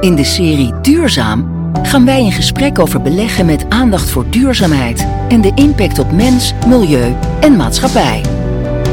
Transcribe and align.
In 0.00 0.14
de 0.14 0.24
serie 0.24 0.80
Duurzaam 0.80 1.72
gaan 1.82 2.04
wij 2.04 2.24
in 2.24 2.32
gesprek 2.32 2.78
over 2.78 3.02
beleggen 3.02 3.46
met 3.46 3.66
aandacht 3.68 4.10
voor 4.10 4.24
duurzaamheid 4.30 5.06
en 5.28 5.40
de 5.40 5.52
impact 5.54 5.98
op 5.98 6.12
mens, 6.12 6.54
milieu 6.66 7.16
en 7.40 7.56
maatschappij. 7.56 8.24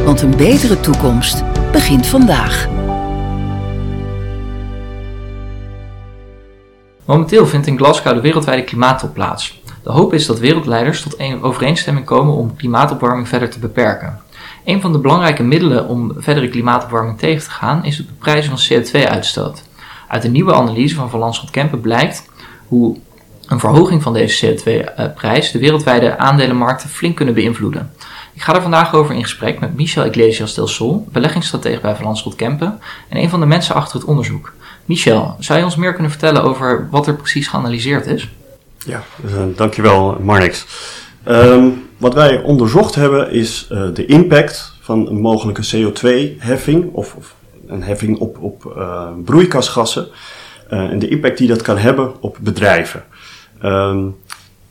Want 0.06 0.22
een 0.22 0.38
betere 0.38 0.80
toekomst 0.80 1.44
begint 1.72 2.08
vandaag. 2.08 2.68
Momenteel 7.06 7.48
vindt 7.48 7.68
in 7.68 7.78
Glasgow 7.78 8.14
de 8.14 8.22
wereldwijde 8.22 8.64
klimaattop 8.64 9.14
plaats. 9.14 9.62
De 9.84 9.92
hoop 9.92 10.14
is 10.14 10.26
dat 10.26 10.40
wereldleiders 10.40 11.02
tot 11.02 11.20
een 11.20 11.44
overeenstemming 11.44 12.06
komen 12.06 12.34
om 12.34 12.56
klimaatopwarming 12.56 13.28
verder 13.28 13.50
te 13.50 13.60
beperken. 13.60 14.22
Een 14.64 14.82
van 14.82 14.92
de 14.92 15.00
belangrijke 15.00 15.44
middelen 15.44 15.88
om 15.88 16.14
verdere 16.18 16.50
klimaatopwarming 16.50 17.18
tegen 17.18 17.44
te 17.44 17.52
gaan 17.52 17.86
is 17.86 17.98
het 17.98 18.08
beprijzen 18.08 18.58
van 18.58 18.78
CO2-uitstoot. 18.78 19.64
Uit 20.08 20.24
een 20.24 20.32
nieuwe 20.32 20.54
analyse 20.54 20.96
van 20.96 21.10
Van 21.10 21.20
Lanschot 21.20 21.50
Kempen 21.50 21.82
blijkt 21.82 22.30
hoe 22.68 22.98
een 23.48 23.60
verhoging 23.60 24.04
van 24.04 24.14
deze 24.14 24.56
CO2-prijs 24.56 25.52
de 25.52 25.60
wereldwijde 25.60 26.18
aandelenmarkten 26.18 26.90
flink 26.90 27.16
kunnen 27.16 27.34
beïnvloeden. 27.34 27.92
Ik 28.34 28.42
ga 28.42 28.56
er 28.56 28.62
vandaag 28.62 28.94
over 28.94 29.16
in 29.16 29.22
gesprek 29.22 29.60
met 29.60 29.76
Michel 29.76 30.06
Iglesias 30.06 30.54
del 30.54 30.68
Sol, 30.68 31.08
beleggingsstratege 31.12 31.82
bij 31.82 31.96
Van 31.96 32.06
Lanschot 32.06 32.36
Kempen 32.36 32.80
en 33.10 33.18
een 33.18 33.30
van 33.30 33.40
de 33.40 33.46
mensen 33.46 33.76
achter 33.76 34.00
het 34.00 34.08
onderzoek. 34.08 34.54
Michel, 34.86 35.36
zou 35.40 35.60
je 35.60 35.66
ons 35.66 35.76
meer 35.76 35.94
kunnen 35.94 36.12
vertellen 36.12 36.44
over 36.44 36.88
wat 36.92 37.08
er 37.08 37.16
precies 37.16 37.48
geanalyseerd 37.48 38.06
is? 38.06 38.30
Ja, 38.86 39.04
uh, 39.26 39.32
dankjewel 39.56 40.18
Marnix. 40.22 40.66
Um, 41.28 41.88
wat 41.98 42.14
wij 42.14 42.42
onderzocht 42.42 42.96
hebben 42.96 43.32
is 43.32 43.68
uh, 43.72 43.88
de 43.94 44.06
impact 44.06 44.74
van 44.82 45.08
een 45.08 45.22
mogelijke 45.22 45.66
CO2-heffing 45.76 46.94
of, 46.94 47.16
of, 47.16 47.36
een 47.68 47.84
heffing 47.84 48.18
op, 48.20 48.42
op 48.42 48.74
uh, 48.78 49.10
broeikasgassen 49.26 50.08
en 50.70 51.00
de 51.00 51.08
impact 51.08 51.38
die 51.38 51.48
dat 51.48 51.62
kan 51.62 51.78
hebben 51.78 52.22
op 52.22 52.38
bedrijven. 52.42 53.04
Um, 53.64 54.16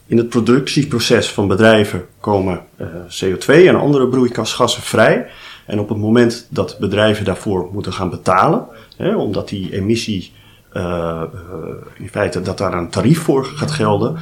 in 0.06 0.17
het 0.17 0.28
productieproces 0.28 1.31
van 1.31 1.48
bedrijven 1.48 2.06
komen 2.20 2.61
CO2 3.09 3.47
en 3.47 3.77
andere 3.77 4.09
broeikasgassen 4.09 4.83
vrij. 4.83 5.27
En 5.67 5.78
op 5.78 5.89
het 5.89 5.98
moment 5.98 6.47
dat 6.51 6.77
bedrijven 6.78 7.25
daarvoor 7.25 7.69
moeten 7.73 7.92
gaan 7.92 8.11
betalen, 8.11 8.67
hè, 8.97 9.17
omdat 9.17 9.48
die 9.48 9.73
emissie 9.73 10.33
in 11.98 12.08
feite 12.11 12.41
dat 12.41 12.58
daar 12.58 12.75
een 12.75 12.91
tarief 12.91 13.23
voor 13.23 13.45
gaat 13.45 13.70
gelden, 13.70 14.17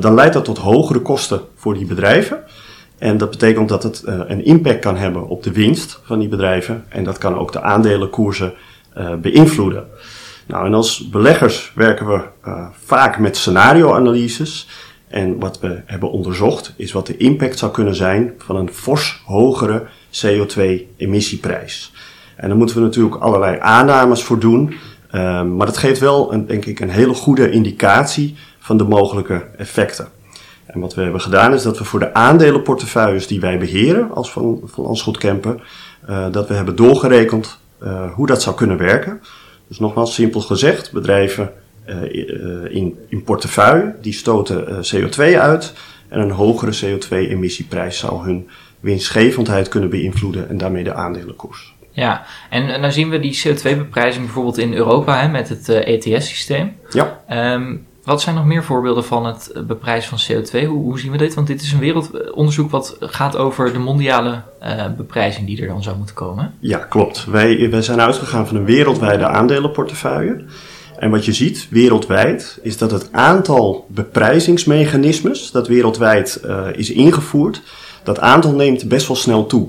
dan 0.00 0.14
leidt 0.14 0.34
dat 0.34 0.44
tot 0.44 0.58
hogere 0.58 1.00
kosten 1.00 1.40
voor 1.54 1.74
die 1.74 1.86
bedrijven. 1.86 2.44
En 2.98 3.18
dat 3.18 3.30
betekent 3.30 3.68
dat 3.68 3.82
het 3.82 4.02
uh, 4.06 4.20
een 4.26 4.44
impact 4.44 4.78
kan 4.78 4.96
hebben 4.96 5.28
op 5.28 5.42
de 5.42 5.52
winst 5.52 6.00
van 6.04 6.18
die 6.18 6.28
bedrijven. 6.28 6.84
En 6.88 7.04
dat 7.04 7.18
kan 7.18 7.38
ook 7.38 7.52
de 7.52 7.62
aandelenkoersen 7.62 8.54
beïnvloeden. 9.20 9.86
Nou, 10.46 10.66
en 10.66 10.74
als 10.74 11.08
beleggers 11.08 11.72
werken 11.74 12.06
we 12.06 12.20
vaak 12.84 13.18
met 13.18 13.36
scenario-analyses. 13.36 14.68
En 15.08 15.38
wat 15.38 15.60
we 15.60 15.80
hebben 15.86 16.10
onderzocht 16.10 16.74
is 16.76 16.92
wat 16.92 17.06
de 17.06 17.16
impact 17.16 17.58
zou 17.58 17.72
kunnen 17.72 17.94
zijn 17.94 18.32
van 18.38 18.56
een 18.56 18.72
fors 18.72 19.22
hogere 19.24 19.82
CO2-emissieprijs. 20.10 21.92
En 22.36 22.48
daar 22.48 22.56
moeten 22.56 22.76
we 22.76 22.82
natuurlijk 22.82 23.16
allerlei 23.16 23.58
aannames 23.60 24.22
voor 24.22 24.38
doen. 24.38 24.74
Maar 25.56 25.66
dat 25.66 25.76
geeft 25.76 26.00
wel, 26.00 26.32
een, 26.32 26.46
denk 26.46 26.64
ik, 26.64 26.80
een 26.80 26.90
hele 26.90 27.14
goede 27.14 27.50
indicatie 27.50 28.36
van 28.58 28.76
de 28.76 28.84
mogelijke 28.84 29.46
effecten. 29.56 30.08
En 30.66 30.80
wat 30.80 30.94
we 30.94 31.02
hebben 31.02 31.20
gedaan 31.20 31.54
is 31.54 31.62
dat 31.62 31.78
we 31.78 31.84
voor 31.84 31.98
de 31.98 32.14
aandelenportefeuilles 32.14 33.26
die 33.26 33.40
wij 33.40 33.58
beheren 33.58 34.14
als 34.14 34.30
van, 34.30 34.60
van 34.64 34.86
Ansgoed 34.86 35.18
Kempen, 35.18 35.60
uh, 36.08 36.26
dat 36.30 36.48
we 36.48 36.54
hebben 36.54 36.76
doorgerekend 36.76 37.58
uh, 37.82 38.12
hoe 38.12 38.26
dat 38.26 38.42
zou 38.42 38.56
kunnen 38.56 38.76
werken. 38.76 39.20
Dus 39.68 39.78
nogmaals, 39.78 40.14
simpel 40.14 40.40
gezegd, 40.40 40.92
bedrijven 40.92 41.52
uh, 41.88 42.74
in, 42.74 42.98
in 43.08 43.22
portefeuille 43.22 43.94
die 44.00 44.12
stoten 44.12 44.64
CO2 44.66 45.38
uit 45.38 45.72
en 46.08 46.20
een 46.20 46.30
hogere 46.30 46.72
CO2-emissieprijs 46.84 47.98
zou 47.98 48.24
hun 48.24 48.48
winstgevendheid 48.80 49.68
kunnen 49.68 49.90
beïnvloeden 49.90 50.48
en 50.48 50.58
daarmee 50.58 50.84
de 50.84 50.94
aandelenkoers. 50.94 51.74
Ja, 51.90 52.26
en, 52.50 52.68
en 52.68 52.82
dan 52.82 52.92
zien 52.92 53.10
we 53.10 53.20
die 53.20 53.40
CO2-beprijzing 53.46 54.24
bijvoorbeeld 54.24 54.58
in 54.58 54.74
Europa 54.74 55.20
hè, 55.20 55.28
met 55.28 55.48
het 55.48 55.68
ETS-systeem. 55.68 56.76
Ja. 56.90 57.22
Um, 57.54 57.86
wat 58.06 58.22
zijn 58.22 58.34
nog 58.34 58.44
meer 58.44 58.64
voorbeelden 58.64 59.04
van 59.04 59.26
het 59.26 59.52
beprijzen 59.66 60.18
van 60.18 60.36
CO2? 60.36 60.66
Hoe, 60.66 60.98
zien 60.98 61.10
we 61.10 61.18
dit? 61.18 61.34
Want 61.34 61.46
dit 61.46 61.62
is 61.62 61.72
een 61.72 61.78
wereldonderzoek 61.78 62.70
wat 62.70 62.96
gaat 63.00 63.36
over 63.36 63.72
de 63.72 63.78
mondiale 63.78 64.42
uh, 64.62 64.84
beprijzing 64.96 65.46
die 65.46 65.60
er 65.60 65.68
dan 65.68 65.82
zou 65.82 65.96
moeten 65.96 66.14
komen. 66.14 66.54
Ja, 66.60 66.78
klopt. 66.78 67.24
Wij, 67.24 67.70
wij 67.70 67.82
zijn 67.82 68.00
uitgegaan 68.00 68.46
van 68.46 68.56
een 68.56 68.64
wereldwijde 68.64 69.26
aandelenportefeuille. 69.26 70.44
En 70.98 71.10
wat 71.10 71.24
je 71.24 71.32
ziet 71.32 71.66
wereldwijd 71.70 72.58
is 72.62 72.78
dat 72.78 72.90
het 72.90 73.08
aantal 73.12 73.86
beprijzingsmechanismes 73.88 75.50
dat 75.50 75.68
wereldwijd 75.68 76.40
uh, 76.44 76.66
is 76.72 76.90
ingevoerd, 76.90 77.62
dat 78.02 78.18
aantal 78.18 78.52
neemt 78.52 78.88
best 78.88 79.06
wel 79.06 79.16
snel 79.16 79.46
toe. 79.46 79.68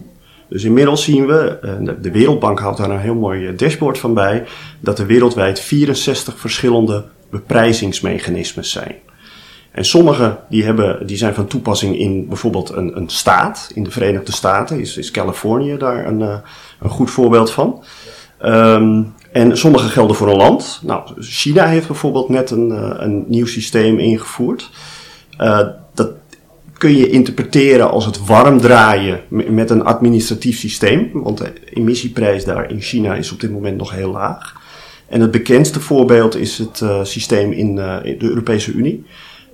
Dus 0.49 0.63
inmiddels 0.63 1.03
zien 1.03 1.25
we, 1.25 1.57
de 2.01 2.11
Wereldbank 2.11 2.59
houdt 2.59 2.77
daar 2.77 2.89
een 2.89 2.99
heel 2.99 3.15
mooi 3.15 3.55
dashboard 3.55 3.97
van 3.97 4.13
bij, 4.13 4.43
dat 4.79 4.99
er 4.99 5.05
wereldwijd 5.05 5.59
64 5.59 6.39
verschillende 6.39 7.05
beprijzingsmechanismes 7.29 8.71
zijn. 8.71 8.95
En 9.71 9.85
sommige 9.85 10.39
die, 10.49 10.63
hebben, 10.63 11.07
die 11.07 11.17
zijn 11.17 11.33
van 11.33 11.47
toepassing 11.47 11.99
in 11.99 12.27
bijvoorbeeld 12.27 12.69
een, 12.69 12.97
een 12.97 13.09
staat. 13.09 13.71
In 13.73 13.83
de 13.83 13.91
Verenigde 13.91 14.31
Staten 14.31 14.79
is, 14.79 14.97
is 14.97 15.11
Californië 15.11 15.77
daar 15.77 16.07
een, 16.07 16.21
een 16.79 16.89
goed 16.89 17.09
voorbeeld 17.09 17.51
van. 17.51 17.83
Um, 18.45 19.13
en 19.31 19.57
sommige 19.57 19.87
gelden 19.87 20.15
voor 20.15 20.29
een 20.29 20.37
land. 20.37 20.79
Nou, 20.83 21.21
China 21.21 21.65
heeft 21.65 21.87
bijvoorbeeld 21.87 22.29
net 22.29 22.51
een, 22.51 22.69
een 23.03 23.25
nieuw 23.27 23.45
systeem 23.45 23.99
ingevoerd. 23.99 24.69
Uh, 25.41 25.67
dat 25.93 26.11
kun 26.77 26.95
je 26.95 27.09
interpreteren 27.09 27.91
als 27.91 28.05
het 28.05 28.25
warm 28.25 28.59
draaien 28.59 29.21
met 29.29 29.69
een 29.69 29.83
administratief 29.83 30.57
systeem. 30.57 31.09
Want 31.13 31.37
de 31.37 31.53
emissieprijs 31.73 32.45
daar 32.45 32.69
in 32.69 32.81
China 32.81 33.15
is 33.15 33.31
op 33.31 33.39
dit 33.39 33.51
moment 33.51 33.77
nog 33.77 33.91
heel 33.91 34.11
laag. 34.11 34.55
En 35.09 35.21
het 35.21 35.31
bekendste 35.31 35.79
voorbeeld 35.79 36.35
is 36.35 36.57
het 36.57 36.79
uh, 36.79 37.03
systeem 37.03 37.51
in, 37.51 37.77
uh, 37.77 37.97
in, 38.03 38.17
de 38.17 38.25
Europese 38.25 38.71
Unie. 38.71 39.05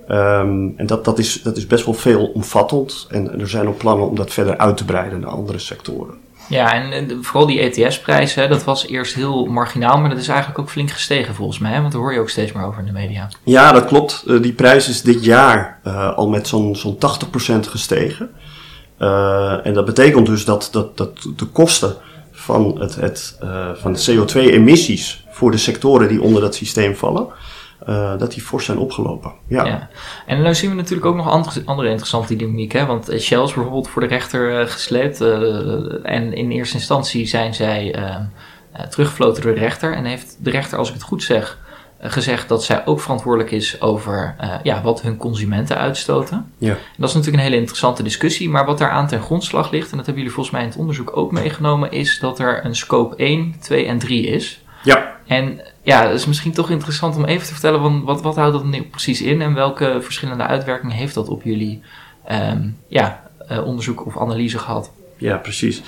Um, 0.08 0.74
en 0.76 0.86
dat, 0.86 1.04
dat, 1.04 1.18
is, 1.18 1.42
dat 1.42 1.56
is 1.56 1.66
best 1.66 1.84
wel 1.84 1.94
veelomvattend. 1.94 3.06
En 3.10 3.40
er 3.40 3.48
zijn 3.48 3.68
ook 3.68 3.78
plannen 3.78 4.08
om 4.08 4.16
dat 4.16 4.32
verder 4.32 4.58
uit 4.58 4.76
te 4.76 4.84
breiden 4.84 5.20
naar 5.20 5.30
andere 5.30 5.58
sectoren. 5.58 6.14
Ja, 6.48 6.92
en, 6.92 7.24
vooral 7.24 7.46
die 7.46 7.60
ETS-prijs, 7.60 8.34
dat 8.34 8.64
was 8.64 8.86
eerst 8.86 9.14
heel 9.14 9.46
marginaal, 9.46 9.98
maar 9.98 10.10
dat 10.10 10.18
is 10.18 10.28
eigenlijk 10.28 10.58
ook 10.58 10.70
flink 10.70 10.90
gestegen 10.90 11.34
volgens 11.34 11.58
mij, 11.58 11.72
hè? 11.72 11.80
want 11.80 11.92
daar 11.92 12.00
hoor 12.00 12.12
je 12.12 12.20
ook 12.20 12.30
steeds 12.30 12.52
meer 12.52 12.64
over 12.64 12.80
in 12.80 12.86
de 12.86 12.92
media. 12.92 13.28
Ja, 13.42 13.72
dat 13.72 13.84
klopt. 13.84 14.24
Uh, 14.26 14.42
die 14.42 14.52
prijs 14.52 14.88
is 14.88 15.02
dit 15.02 15.24
jaar 15.24 15.80
uh, 15.86 16.16
al 16.16 16.28
met 16.28 16.48
zo'n 16.48 16.76
zo'n 16.76 16.96
80% 16.96 16.98
gestegen. 17.60 18.30
Uh, 18.98 19.66
en 19.66 19.74
dat 19.74 19.84
betekent 19.84 20.26
dus 20.26 20.44
dat, 20.44 20.68
dat, 20.72 20.96
dat 20.96 21.28
de 21.36 21.46
kosten 21.46 21.96
van, 22.44 22.80
het, 22.80 22.94
het, 22.94 23.38
van 23.74 23.92
de 23.92 24.12
CO2-emissies 24.12 25.24
voor 25.30 25.50
de 25.50 25.56
sectoren 25.56 26.08
die 26.08 26.22
onder 26.22 26.42
dat 26.42 26.54
systeem 26.54 26.96
vallen, 26.96 27.26
uh, 27.88 28.18
dat 28.18 28.32
die 28.32 28.42
fors 28.42 28.64
zijn 28.64 28.78
opgelopen. 28.78 29.32
Ja. 29.48 29.88
En 30.26 30.42
dan 30.42 30.54
zien 30.54 30.70
we 30.70 30.76
natuurlijk 30.76 31.06
ook 31.06 31.16
nog 31.16 31.30
andere, 31.64 31.88
interessante 31.88 32.36
dynamiek. 32.36 32.72
Hè? 32.72 32.86
Want 32.86 33.04
Shell 33.18 33.42
is 33.42 33.52
bijvoorbeeld 33.52 33.88
voor 33.88 34.02
de 34.02 34.08
rechter 34.08 34.60
uh, 34.60 34.66
gesleept. 34.66 35.20
En 36.02 36.32
in 36.32 36.50
eerste 36.50 36.76
instantie 36.76 37.26
zijn 37.26 37.54
zij 37.54 37.94
teruggefloten 38.90 39.42
door 39.42 39.54
de 39.54 39.60
rechter. 39.60 39.94
En 39.94 40.04
heeft 40.04 40.36
de 40.40 40.50
rechter, 40.50 40.78
als 40.78 40.88
ik 40.88 40.94
het 40.94 41.02
goed 41.02 41.22
zeg, 41.22 41.58
gezegd 42.00 42.48
dat 42.48 42.64
zij 42.64 42.86
ook 42.86 43.00
verantwoordelijk 43.00 43.50
is 43.50 43.80
over 43.80 44.36
ja, 44.62 44.82
wat 44.82 45.02
hun 45.02 45.16
consumenten 45.16 45.76
uitstoten. 45.76 46.52
Ja. 46.58 46.70
En 46.70 46.76
dat 46.96 47.08
is 47.08 47.14
natuurlijk 47.14 47.42
een 47.42 47.48
hele 47.48 47.60
interessante 47.60 48.02
discussie. 48.02 48.48
Maar 48.48 48.66
wat 48.66 48.78
daar 48.78 48.90
aan 48.90 49.06
ten 49.06 49.22
grondslag 49.22 49.70
ligt, 49.70 49.90
en 49.90 49.96
dat 49.96 50.06
hebben 50.06 50.22
jullie 50.22 50.34
volgens 50.34 50.54
mij 50.54 50.64
in 50.64 50.70
het 50.70 50.78
onderzoek 50.78 51.16
ook 51.16 51.32
meegenomen, 51.32 51.92
is 51.92 52.18
dat 52.18 52.38
er 52.38 52.64
een 52.64 52.76
scope 52.76 53.16
1, 53.16 53.54
2 53.60 53.86
en 53.86 53.98
3 53.98 54.26
is. 54.26 54.62
Ja. 54.82 55.16
En 55.26 55.60
ja, 55.82 56.06
het 56.06 56.14
is 56.14 56.26
misschien 56.26 56.52
toch 56.52 56.70
interessant 56.70 57.16
om 57.16 57.24
even 57.24 57.46
te 57.46 57.52
vertellen, 57.52 57.80
van 57.80 58.04
wat, 58.04 58.22
wat 58.22 58.36
houdt 58.36 58.52
dat 58.52 58.64
nu 58.64 58.82
precies 58.82 59.22
in 59.22 59.42
en 59.42 59.54
welke 59.54 59.98
verschillende 60.00 60.44
uitwerkingen 60.46 60.96
heeft 60.96 61.14
dat 61.14 61.28
op 61.28 61.42
jullie 61.42 61.82
um, 62.30 62.78
ja, 62.88 63.22
uh, 63.50 63.66
onderzoek 63.66 64.06
of 64.06 64.18
analyse 64.18 64.58
gehad? 64.58 64.90
Ja, 65.16 65.36
precies. 65.36 65.82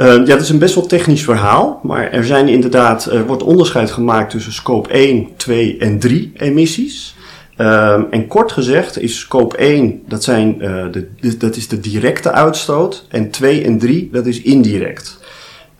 Uh, 0.00 0.06
ja, 0.06 0.32
het 0.32 0.40
is 0.40 0.48
een 0.48 0.58
best 0.58 0.74
wel 0.74 0.86
technisch 0.86 1.24
verhaal, 1.24 1.80
maar 1.82 2.10
er 2.10 2.24
zijn 2.24 2.48
inderdaad, 2.48 3.04
er 3.04 3.26
wordt 3.26 3.42
onderscheid 3.42 3.90
gemaakt 3.90 4.30
tussen 4.30 4.52
scope 4.52 4.88
1, 4.88 5.28
2 5.36 5.76
en 5.78 5.98
3 5.98 6.32
emissies. 6.34 7.14
Um, 7.58 8.06
en 8.10 8.26
kort 8.26 8.52
gezegd 8.52 9.00
is 9.00 9.18
scope 9.18 9.56
1, 9.56 10.02
dat, 10.08 10.24
zijn, 10.24 10.54
uh, 10.60 10.84
de, 10.90 11.36
dat 11.36 11.56
is 11.56 11.68
de 11.68 11.80
directe 11.80 12.32
uitstoot, 12.32 13.06
en 13.08 13.30
2 13.30 13.64
en 13.64 13.78
3, 13.78 14.08
dat 14.12 14.26
is 14.26 14.42
indirect. 14.42 15.18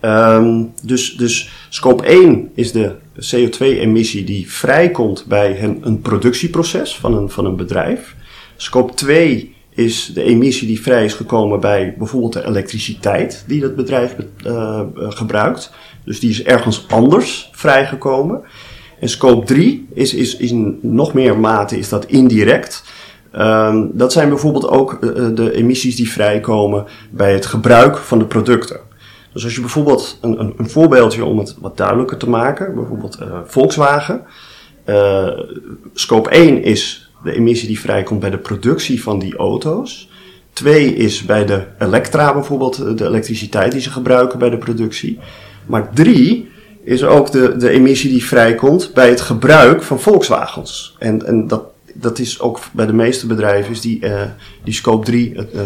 Um, 0.01 0.71
dus, 0.83 1.15
dus 1.15 1.49
scope 1.69 2.05
1 2.05 2.49
is 2.55 2.71
de 2.71 2.95
CO2-emissie 3.19 4.23
die 4.23 4.51
vrijkomt 4.51 5.25
bij 5.27 5.63
een, 5.63 5.79
een 5.81 6.01
productieproces 6.01 6.95
van 6.95 7.17
een, 7.17 7.29
van 7.29 7.45
een 7.45 7.55
bedrijf. 7.55 8.15
Scope 8.55 8.93
2 8.93 9.55
is 9.73 10.11
de 10.13 10.23
emissie 10.23 10.67
die 10.67 10.81
vrij 10.81 11.05
is 11.05 11.13
gekomen 11.13 11.59
bij 11.59 11.95
bijvoorbeeld 11.97 12.33
de 12.33 12.45
elektriciteit 12.45 13.43
die 13.47 13.61
dat 13.61 13.75
bedrijf 13.75 14.15
uh, 14.45 14.81
gebruikt. 14.97 15.71
Dus 16.03 16.19
die 16.19 16.29
is 16.29 16.43
ergens 16.43 16.85
anders 16.87 17.49
vrijgekomen. 17.51 18.41
En 18.99 19.09
scope 19.09 19.45
3 19.45 19.87
is, 19.93 20.13
is, 20.13 20.37
is 20.37 20.51
in 20.51 20.79
nog 20.81 21.13
meer 21.13 21.37
mate 21.37 21.77
is 21.77 21.89
dat 21.89 22.05
indirect. 22.05 22.83
Um, 23.35 23.91
dat 23.93 24.11
zijn 24.11 24.29
bijvoorbeeld 24.29 24.67
ook 24.67 24.97
uh, 25.01 25.27
de 25.35 25.53
emissies 25.53 25.95
die 25.95 26.11
vrijkomen 26.11 26.85
bij 27.09 27.33
het 27.33 27.45
gebruik 27.45 27.97
van 27.97 28.19
de 28.19 28.25
producten. 28.25 28.79
Dus 29.33 29.43
als 29.43 29.55
je 29.55 29.61
bijvoorbeeld 29.61 30.17
een, 30.21 30.39
een, 30.39 30.53
een 30.57 30.69
voorbeeldje 30.69 31.25
om 31.25 31.37
het 31.37 31.55
wat 31.59 31.77
duidelijker 31.77 32.17
te 32.17 32.29
maken, 32.29 32.75
bijvoorbeeld 32.75 33.17
Volkswagen. 33.45 34.21
Scope 35.93 36.29
1 36.29 36.63
is 36.63 37.10
de 37.23 37.33
emissie 37.33 37.67
die 37.67 37.79
vrijkomt 37.79 38.19
bij 38.19 38.29
de 38.29 38.37
productie 38.37 39.03
van 39.03 39.19
die 39.19 39.35
auto's. 39.35 40.09
2 40.53 40.95
is 40.95 41.25
bij 41.25 41.45
de 41.45 41.63
elektra 41.79 42.33
bijvoorbeeld, 42.33 42.97
de 42.97 43.05
elektriciteit 43.05 43.71
die 43.71 43.81
ze 43.81 43.91
gebruiken 43.91 44.39
bij 44.39 44.49
de 44.49 44.57
productie. 44.57 45.19
Maar 45.65 45.93
3 45.93 46.49
is 46.83 47.03
ook 47.03 47.31
de, 47.31 47.57
de 47.57 47.69
emissie 47.69 48.09
die 48.09 48.25
vrijkomt 48.25 48.91
bij 48.93 49.09
het 49.09 49.21
gebruik 49.21 49.83
van 49.83 49.99
Volkswagens. 49.99 50.95
En, 50.99 51.25
en 51.25 51.47
dat 51.47 51.63
dat 51.93 52.19
is 52.19 52.39
ook 52.39 52.59
bij 52.71 52.85
de 52.85 52.93
meeste 52.93 53.27
bedrijven 53.27 53.71
is 53.71 53.81
die, 53.81 54.05
uh, 54.05 54.21
die 54.63 54.73
scope 54.73 55.05
3 55.05 55.35
het, 55.35 55.53
uh, 55.53 55.61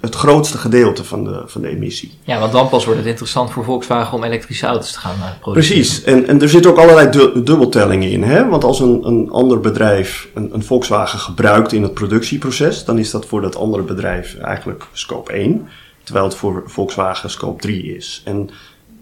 het, 0.00 0.14
grootste 0.14 0.58
gedeelte 0.58 1.04
van 1.04 1.24
de, 1.24 1.42
van 1.46 1.60
de 1.60 1.68
emissie. 1.68 2.12
Ja, 2.24 2.38
want 2.40 2.52
dan 2.52 2.68
pas 2.68 2.84
wordt 2.84 3.00
het 3.00 3.08
interessant 3.08 3.50
voor 3.50 3.64
Volkswagen 3.64 4.18
om 4.18 4.24
elektrische 4.24 4.66
auto's 4.66 4.92
te 4.92 4.98
gaan 4.98 5.16
uh, 5.18 5.24
produceren. 5.40 5.76
Precies, 5.76 6.02
en, 6.02 6.26
en 6.26 6.42
er 6.42 6.48
zitten 6.48 6.70
ook 6.70 6.78
allerlei 6.78 7.10
du 7.10 7.42
dubbeltellingen 7.42 8.10
in. 8.10 8.22
Hè? 8.22 8.48
Want 8.48 8.64
als 8.64 8.80
een, 8.80 9.06
een 9.06 9.30
ander 9.30 9.60
bedrijf 9.60 10.28
een, 10.34 10.54
een 10.54 10.62
Volkswagen 10.62 11.18
gebruikt 11.18 11.72
in 11.72 11.82
het 11.82 11.94
productieproces, 11.94 12.84
dan 12.84 12.98
is 12.98 13.10
dat 13.10 13.26
voor 13.26 13.40
dat 13.40 13.56
andere 13.56 13.82
bedrijf 13.82 14.36
eigenlijk 14.38 14.86
scope 14.92 15.32
1, 15.32 15.68
terwijl 16.04 16.24
het 16.24 16.34
voor 16.34 16.62
Volkswagen 16.66 17.30
scope 17.30 17.60
3 17.60 17.96
is. 17.96 18.22
En 18.24 18.50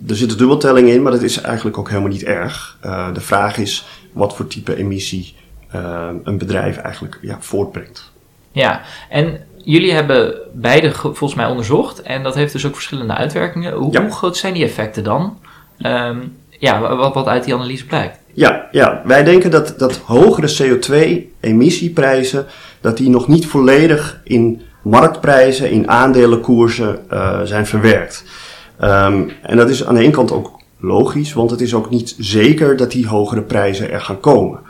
er 0.06 0.16
zitten 0.16 0.38
dubbeltellingen 0.38 0.94
in, 0.94 1.02
maar 1.02 1.12
dat 1.12 1.22
is 1.22 1.40
eigenlijk 1.40 1.78
ook 1.78 1.88
helemaal 1.88 2.10
niet 2.10 2.24
erg. 2.24 2.78
de 3.12 3.20
vraag 3.20 3.58
is 3.58 3.86
wat 4.12 4.36
voor 4.36 4.46
type 4.46 4.76
emissie 4.76 5.34
een 6.24 6.38
bedrijf 6.38 6.76
eigenlijk 6.76 7.18
ja, 7.22 7.36
voortbrengt. 7.40 8.10
Ja, 8.52 8.80
en 9.08 9.40
jullie 9.56 9.92
hebben 9.92 10.34
beide 10.52 10.92
volgens 10.92 11.34
mij 11.34 11.46
onderzocht 11.46 12.02
en 12.02 12.22
dat 12.22 12.34
heeft 12.34 12.52
dus 12.52 12.66
ook 12.66 12.74
verschillende 12.74 13.14
uitwerkingen. 13.14 13.72
Hoe, 13.72 13.92
ja. 13.92 14.10
groot 14.10 14.36
zijn 14.36 14.54
die 14.54 14.64
effecten 14.64 15.04
dan? 15.04 15.38
Um, 15.78 16.36
ja, 16.60 16.96
wat, 16.96 17.14
wat 17.14 17.26
uit 17.26 17.44
die 17.44 17.54
analyse 17.54 17.86
blijkt. 17.86 18.18
Ja, 18.32 18.68
ja, 18.70 19.02
wij 19.04 19.24
denken 19.24 19.50
dat, 19.50 19.74
dat 19.78 19.96
hogere 19.96 20.56
CO2-emissieprijzen, 20.62 22.46
dat 22.80 22.96
die 22.96 23.08
nog 23.08 23.28
niet 23.28 23.46
volledig 23.46 24.20
in 24.24 24.62
marktprijzen, 24.82 25.70
in 25.70 25.90
aandelenkoersen 25.90 26.98
uh, 27.12 27.40
zijn 27.44 27.66
verwerkt. 27.66 28.24
Um, 28.82 29.30
en 29.42 29.56
dat 29.56 29.70
is 29.70 29.84
aan 29.86 29.94
de 29.94 30.00
ene 30.00 30.10
kant 30.10 30.32
ook 30.32 30.60
logisch, 30.80 31.32
want 31.32 31.50
het 31.50 31.60
is 31.60 31.74
ook 31.74 31.90
niet 31.90 32.14
zeker 32.18 32.76
dat 32.76 32.90
die 32.90 33.06
hogere 33.06 33.42
prijzen 33.42 33.90
er 33.90 34.00
gaan 34.00 34.20
komen. 34.20 34.60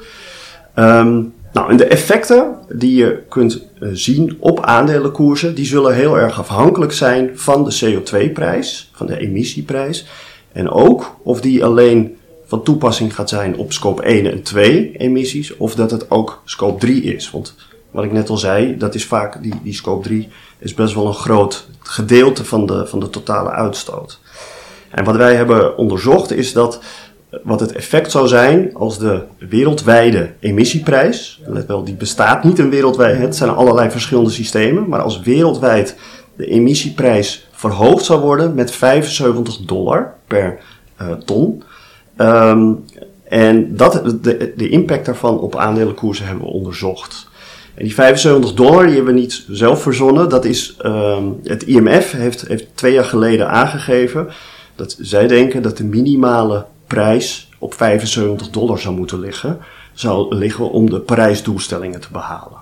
Um, 0.77 1.33
nou, 1.53 1.71
en 1.71 1.77
de 1.77 1.85
effecten 1.85 2.55
die 2.69 2.95
je 2.95 3.23
kunt 3.29 3.67
uh, 3.81 3.89
zien 3.93 4.37
op 4.39 4.65
aandelenkoersen, 4.65 5.55
die 5.55 5.67
zullen 5.67 5.95
heel 5.95 6.19
erg 6.19 6.39
afhankelijk 6.39 6.93
zijn 6.93 7.31
van 7.35 7.65
de 7.65 7.79
CO2-prijs, 7.85 8.91
van 8.93 9.07
de 9.07 9.19
emissieprijs. 9.19 10.07
En 10.53 10.71
ook 10.71 11.17
of 11.23 11.41
die 11.41 11.65
alleen 11.65 12.17
van 12.47 12.63
toepassing 12.63 13.15
gaat 13.15 13.29
zijn 13.29 13.57
op 13.57 13.73
scope 13.73 14.03
1 14.03 14.31
en 14.31 14.43
2 14.43 14.93
emissies, 14.97 15.57
of 15.57 15.75
dat 15.75 15.91
het 15.91 16.11
ook 16.11 16.43
scope 16.45 16.81
3 16.81 17.03
is. 17.03 17.31
Want 17.31 17.55
wat 17.91 18.05
ik 18.05 18.13
net 18.13 18.29
al 18.29 18.37
zei, 18.37 18.77
dat 18.77 18.95
is 18.95 19.05
vaak, 19.05 19.43
die, 19.43 19.55
die 19.63 19.75
scope 19.75 20.03
3 20.03 20.29
is 20.59 20.75
best 20.75 20.95
wel 20.95 21.07
een 21.07 21.15
groot 21.15 21.69
gedeelte 21.83 22.45
van 22.45 22.67
de, 22.67 22.87
van 22.87 23.01
de 23.01 23.11
totale 23.11 23.51
uitstoot. 23.51 24.19
En 24.91 25.05
wat 25.05 25.17
wij 25.17 25.35
hebben 25.35 25.77
onderzocht 25.77 26.31
is 26.31 26.53
dat 26.53 26.81
wat 27.43 27.61
het 27.61 27.73
effect 27.73 28.11
zou 28.11 28.29
zijn 28.29 28.75
als 28.75 28.99
de 28.99 29.23
wereldwijde 29.39 30.31
emissieprijs, 30.41 31.41
let 31.47 31.67
wel, 31.67 31.85
die 31.85 31.95
bestaat 31.95 32.45
niet 32.45 32.59
een 32.59 32.71
wereldwijd, 32.71 33.19
het 33.19 33.37
zijn 33.37 33.51
allerlei 33.51 33.91
verschillende 33.91 34.31
systemen, 34.31 34.89
maar 34.89 35.01
als 35.01 35.21
wereldwijd 35.21 35.97
de 36.37 36.47
emissieprijs 36.47 37.49
verhoogd 37.53 38.05
zou 38.05 38.21
worden 38.21 38.55
met 38.55 38.71
75 38.71 39.57
dollar 39.57 40.15
per 40.27 40.59
uh, 41.03 41.13
ton. 41.13 41.63
Um, 42.17 42.85
en 43.25 43.77
dat, 43.77 44.03
de, 44.23 44.53
de 44.57 44.69
impact 44.69 45.07
daarvan 45.07 45.39
op 45.39 45.57
aandelenkoersen 45.57 46.27
hebben 46.27 46.45
we 46.45 46.51
onderzocht. 46.51 47.29
En 47.75 47.85
die 47.85 47.95
75 47.95 48.55
dollar, 48.55 48.87
die 48.87 48.95
hebben 48.95 49.15
we 49.15 49.21
niet 49.21 49.45
zelf 49.49 49.83
verzonnen. 49.83 50.29
Dat 50.29 50.45
is, 50.45 50.77
um, 50.87 51.41
het 51.45 51.63
IMF 51.63 52.13
heeft, 52.13 52.49
heeft 52.49 52.67
twee 52.75 52.93
jaar 52.93 53.05
geleden 53.05 53.51
aangegeven 53.51 54.29
dat 54.77 54.97
zij 55.01 55.27
denken 55.27 55.63
dat 55.63 55.77
de 55.77 55.85
minimale 55.85 56.67
prijs 56.91 57.49
op 57.59 57.75
75 57.75 58.51
dollar 58.51 58.79
zou 58.79 58.95
moeten 58.95 59.21
liggen, 59.21 59.59
zou 59.93 60.35
liggen 60.35 60.71
om 60.71 60.91
de 60.91 61.01
Parijsdoelstellingen 61.01 62.01
te 62.01 62.09
behalen. 62.13 62.59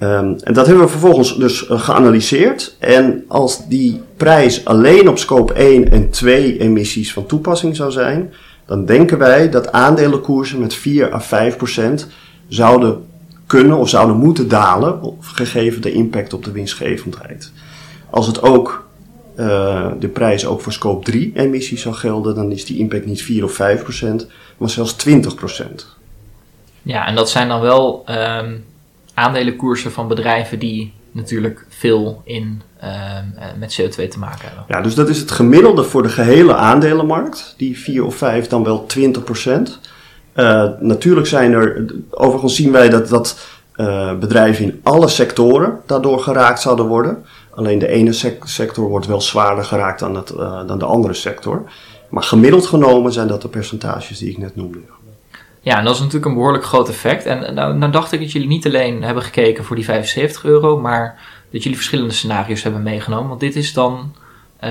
Um, 0.00 0.36
en 0.40 0.54
dat 0.54 0.66
hebben 0.66 0.84
we 0.84 0.90
vervolgens 0.90 1.36
dus 1.36 1.68
uh, 1.68 1.80
geanalyseerd. 1.80 2.76
En 2.78 3.24
als 3.28 3.66
die 3.68 4.02
prijs 4.16 4.64
alleen 4.64 5.08
op 5.08 5.18
scope 5.18 5.52
1 5.52 5.90
en 5.90 6.10
2 6.10 6.58
emissies 6.58 7.12
van 7.12 7.26
toepassing 7.26 7.76
zou 7.76 7.90
zijn, 7.90 8.32
dan 8.66 8.84
denken 8.84 9.18
wij 9.18 9.50
dat 9.50 9.72
aandelenkoersen 9.72 10.60
met 10.60 10.74
4 10.74 11.12
à 11.12 11.20
5 11.20 11.56
procent 11.56 12.08
zouden 12.48 13.04
kunnen 13.46 13.76
of 13.76 13.88
zouden 13.88 14.16
moeten 14.16 14.48
dalen, 14.48 15.16
gegeven 15.20 15.82
de 15.82 15.92
impact 15.92 16.32
op 16.32 16.44
de 16.44 16.52
winstgevendheid. 16.52 17.52
Als 18.10 18.26
het 18.26 18.42
ook 18.42 18.87
uh, 19.38 19.90
de 19.98 20.08
prijs 20.08 20.46
ook 20.46 20.60
voor 20.60 20.72
scope 20.72 21.04
3 21.04 21.32
emissies 21.34 21.82
zou 21.82 21.94
gelden, 21.94 22.34
dan 22.34 22.52
is 22.52 22.64
die 22.64 22.78
impact 22.78 23.06
niet 23.06 23.22
4 23.22 23.44
of 23.44 23.52
5 23.52 23.82
procent, 23.82 24.26
maar 24.56 24.70
zelfs 24.70 24.92
20 24.92 25.34
procent. 25.34 25.96
Ja, 26.82 27.06
en 27.06 27.14
dat 27.14 27.30
zijn 27.30 27.48
dan 27.48 27.60
wel 27.60 28.04
um, 28.08 28.64
aandelenkoersen 29.14 29.92
van 29.92 30.08
bedrijven 30.08 30.58
die 30.58 30.92
natuurlijk 31.12 31.66
veel 31.68 32.22
in, 32.24 32.62
um, 32.84 33.58
met 33.58 33.80
CO2 33.80 34.08
te 34.08 34.18
maken 34.18 34.46
hebben. 34.46 34.64
Ja, 34.68 34.80
dus 34.80 34.94
dat 34.94 35.08
is 35.08 35.18
het 35.18 35.30
gemiddelde 35.30 35.82
voor 35.82 36.02
de 36.02 36.08
gehele 36.08 36.54
aandelenmarkt, 36.54 37.54
die 37.56 37.78
4 37.78 38.04
of 38.04 38.16
5, 38.16 38.46
dan 38.46 38.64
wel 38.64 38.86
20 38.86 39.24
procent. 39.24 39.80
Uh, 40.34 40.68
natuurlijk 40.80 41.26
zijn 41.26 41.52
er, 41.52 41.84
overigens 42.10 42.54
zien 42.54 42.72
wij 42.72 42.88
dat, 42.88 43.08
dat 43.08 43.48
uh, 43.76 44.18
bedrijven 44.18 44.64
in 44.64 44.80
alle 44.82 45.08
sectoren 45.08 45.80
daardoor 45.86 46.20
geraakt 46.20 46.60
zouden 46.60 46.86
worden. 46.86 47.24
Alleen 47.58 47.78
de 47.78 47.88
ene 47.88 48.38
sector 48.42 48.88
wordt 48.88 49.06
wel 49.06 49.20
zwaarder 49.20 49.64
geraakt 49.64 50.00
dan, 50.00 50.16
het, 50.16 50.32
uh, 50.32 50.66
dan 50.66 50.78
de 50.78 50.84
andere 50.84 51.14
sector. 51.14 51.62
Maar 52.08 52.22
gemiddeld 52.22 52.66
genomen 52.66 53.12
zijn 53.12 53.28
dat 53.28 53.42
de 53.42 53.48
percentages 53.48 54.18
die 54.18 54.30
ik 54.30 54.38
net 54.38 54.56
noemde. 54.56 54.78
Ja, 55.60 55.78
en 55.78 55.84
dat 55.84 55.94
is 55.94 55.98
natuurlijk 55.98 56.26
een 56.26 56.34
behoorlijk 56.34 56.64
groot 56.64 56.88
effect. 56.88 57.26
En 57.26 57.54
nou, 57.54 57.76
nou 57.76 57.92
dacht 57.92 58.12
ik 58.12 58.20
dat 58.20 58.32
jullie 58.32 58.48
niet 58.48 58.66
alleen 58.66 59.02
hebben 59.02 59.22
gekeken 59.22 59.64
voor 59.64 59.76
die 59.76 59.84
75 59.84 60.44
euro, 60.44 60.80
maar 60.80 61.20
dat 61.50 61.62
jullie 61.62 61.78
verschillende 61.78 62.14
scenario's 62.14 62.62
hebben 62.62 62.82
meegenomen. 62.82 63.28
Want 63.28 63.40
dit 63.40 63.56
is 63.56 63.72
dan 63.72 64.14
uh, 64.64 64.70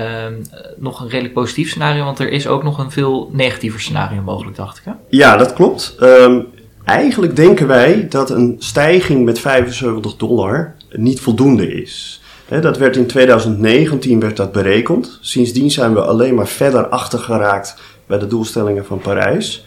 nog 0.76 1.00
een 1.00 1.08
redelijk 1.08 1.34
positief 1.34 1.68
scenario, 1.68 2.04
want 2.04 2.18
er 2.18 2.30
is 2.30 2.46
ook 2.46 2.62
nog 2.62 2.78
een 2.78 2.90
veel 2.90 3.30
negatiever 3.32 3.80
scenario 3.80 4.22
mogelijk, 4.22 4.56
dacht 4.56 4.78
ik. 4.78 4.84
Hè? 4.84 4.92
Ja, 5.08 5.36
dat 5.36 5.52
klopt. 5.52 5.96
Um, 6.00 6.46
eigenlijk 6.84 7.36
denken 7.36 7.66
wij 7.66 8.06
dat 8.08 8.30
een 8.30 8.56
stijging 8.58 9.24
met 9.24 9.38
75 9.38 10.16
dollar 10.16 10.74
niet 10.90 11.20
voldoende 11.20 11.72
is 11.82 12.20
dat 12.48 12.78
werd 12.78 12.96
in 12.96 13.06
2019 13.06 14.20
werd 14.20 14.36
dat 14.36 14.52
berekend. 14.52 15.18
Sindsdien 15.20 15.70
zijn 15.70 15.94
we 15.94 16.00
alleen 16.00 16.34
maar 16.34 16.48
verder 16.48 16.86
achtergeraakt 16.86 17.76
bij 18.06 18.18
de 18.18 18.26
doelstellingen 18.26 18.84
van 18.84 18.98
Parijs. 18.98 19.64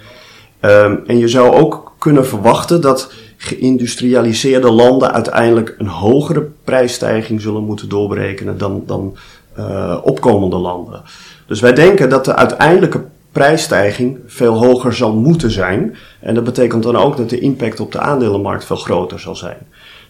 Um, 0.62 1.04
en 1.06 1.18
je 1.18 1.28
zou 1.28 1.56
ook 1.56 1.94
kunnen 1.98 2.28
verwachten 2.28 2.82
dat 2.82 3.14
geïndustrialiseerde 3.38 4.72
landen 4.72 5.14
uiteindelijk 5.14 5.76
een 5.78 5.88
hogere 5.88 6.48
prijsstijging 6.64 7.42
zullen 7.42 7.64
moeten 7.64 7.90
doorberekenen 7.90 8.58
dan, 8.58 8.84
dan 8.86 9.16
uh, 9.58 9.98
opkomende 10.04 10.56
landen. 10.56 11.02
Dus 11.48 11.60
wij 11.60 11.74
denken 11.74 12.10
dat 12.10 12.26
de 12.26 12.36
uiteindelijke 12.36 13.04
prijsstijging 13.32 14.20
veel 14.26 14.66
hoger 14.66 14.94
zal 14.94 15.14
moeten 15.14 15.52
zijn. 15.52 15.96
En 16.20 16.36
dat 16.36 16.44
betekent 16.44 16.84
dan 16.84 16.96
ook 16.96 17.18
dat 17.18 17.30
de 17.30 17.40
impact 17.40 17.80
op 17.80 17.92
de 17.92 18.00
aandelenmarkt 18.00 18.66
veel 18.66 18.76
groter 18.76 19.20
zal 19.20 19.36
zijn. 19.36 19.58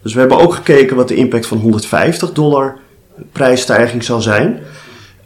Dus 0.01 0.13
we 0.13 0.19
hebben 0.19 0.39
ook 0.39 0.53
gekeken 0.53 0.95
wat 0.95 1.07
de 1.07 1.15
impact 1.15 1.47
van 1.47 1.57
150 1.57 2.31
dollar 2.31 2.77
prijsstijging 3.31 4.03
zal 4.03 4.21
zijn. 4.21 4.59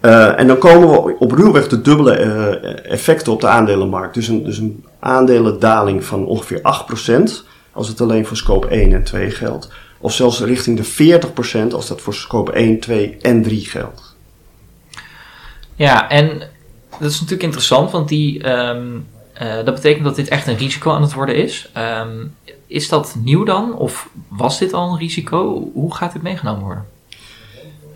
Uh, 0.01 0.39
en 0.39 0.47
dan 0.47 0.57
komen 0.57 0.89
we 0.89 1.15
op 1.19 1.31
ruwweg 1.31 1.67
de 1.67 1.81
dubbele 1.81 2.19
uh, 2.19 2.91
effecten 2.91 3.31
op 3.31 3.41
de 3.41 3.47
aandelenmarkt. 3.47 4.13
Dus 4.13 4.27
een, 4.27 4.43
dus 4.43 4.57
een 4.57 4.85
aandelendaling 4.99 6.03
van 6.03 6.25
ongeveer 6.25 6.59
8% 6.59 7.45
als 7.71 7.87
het 7.87 8.01
alleen 8.01 8.25
voor 8.25 8.37
scope 8.37 8.67
1 8.67 8.93
en 8.93 9.03
2 9.03 9.31
geldt. 9.31 9.69
Of 9.99 10.13
zelfs 10.13 10.39
richting 10.39 10.77
de 10.77 11.19
40% 11.69 11.73
als 11.73 11.87
dat 11.87 12.01
voor 12.01 12.13
scope 12.13 12.51
1, 12.51 12.79
2 12.79 13.17
en 13.21 13.43
3 13.43 13.65
geldt. 13.65 14.15
Ja, 15.75 16.09
en 16.09 16.39
dat 16.99 17.09
is 17.09 17.15
natuurlijk 17.15 17.43
interessant, 17.43 17.91
want 17.91 18.07
die, 18.07 18.49
um, 18.49 19.07
uh, 19.41 19.55
dat 19.55 19.73
betekent 19.73 20.03
dat 20.03 20.15
dit 20.15 20.27
echt 20.27 20.47
een 20.47 20.57
risico 20.57 20.91
aan 20.91 21.01
het 21.01 21.13
worden 21.13 21.35
is. 21.35 21.71
Um, 21.77 22.35
is 22.67 22.89
dat 22.89 23.15
nieuw 23.23 23.43
dan? 23.43 23.75
Of 23.75 24.09
was 24.27 24.59
dit 24.59 24.73
al 24.73 24.91
een 24.91 24.97
risico? 24.97 25.69
Hoe 25.73 25.95
gaat 25.95 26.13
dit 26.13 26.21
meegenomen 26.21 26.63
worden? 26.63 26.85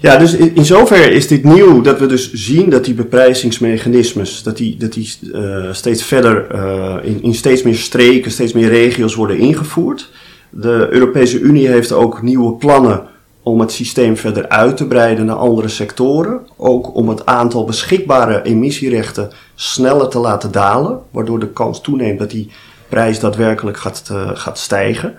Ja, 0.01 0.17
dus 0.17 0.33
in, 0.33 0.55
in 0.55 0.65
zoverre 0.65 1.11
is 1.11 1.27
dit 1.27 1.43
nieuw 1.43 1.81
dat 1.81 1.99
we 1.99 2.05
dus 2.05 2.33
zien 2.33 2.69
dat 2.69 2.85
die 2.85 2.93
beprijzingsmechanismes, 2.93 4.43
dat 4.43 4.57
die, 4.57 4.77
dat 4.77 4.93
die 4.93 5.09
uh, 5.21 5.73
steeds 5.73 6.03
verder 6.03 6.55
uh, 6.55 6.95
in, 7.09 7.23
in 7.23 7.33
steeds 7.33 7.63
meer 7.63 7.75
streken, 7.75 8.31
steeds 8.31 8.53
meer 8.53 8.69
regio's 8.69 9.15
worden 9.15 9.37
ingevoerd. 9.37 10.09
De 10.49 10.87
Europese 10.89 11.39
Unie 11.39 11.67
heeft 11.67 11.91
ook 11.91 12.21
nieuwe 12.21 12.53
plannen 12.53 13.03
om 13.43 13.59
het 13.59 13.71
systeem 13.71 14.17
verder 14.17 14.49
uit 14.49 14.77
te 14.77 14.87
breiden 14.87 15.25
naar 15.25 15.35
andere 15.35 15.67
sectoren. 15.67 16.39
Ook 16.57 16.95
om 16.95 17.09
het 17.09 17.25
aantal 17.25 17.65
beschikbare 17.65 18.41
emissierechten 18.43 19.29
sneller 19.55 20.07
te 20.07 20.19
laten 20.19 20.51
dalen, 20.51 20.99
waardoor 21.11 21.39
de 21.39 21.49
kans 21.49 21.81
toeneemt 21.81 22.19
dat 22.19 22.31
die 22.31 22.49
prijs 22.89 23.19
daadwerkelijk 23.19 23.77
gaat, 23.77 24.09
uh, 24.11 24.29
gaat 24.33 24.57
stijgen. 24.57 25.15